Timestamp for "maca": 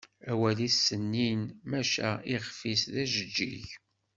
1.69-2.09